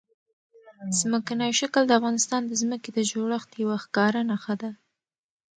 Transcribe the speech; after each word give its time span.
ځمکنی 0.99 1.51
شکل 1.59 1.83
د 1.87 1.91
افغانستان 1.99 2.41
د 2.45 2.51
ځمکې 2.61 2.89
د 2.93 2.99
جوړښت 3.11 3.49
یوه 3.63 3.77
ښکاره 3.83 4.21
نښه 4.29 4.55
ده. 4.61 4.71